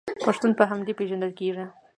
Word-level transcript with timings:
پښتون 0.25 0.51
په 0.59 0.63
همدې 0.71 0.93
پیژندل 0.99 1.31
کیږي. 1.39 1.65